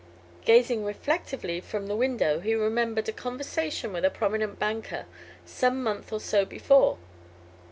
[0.45, 5.05] Gazing reflectively from the window he remembered a conversation with a prominent banker
[5.45, 6.97] some month or so before.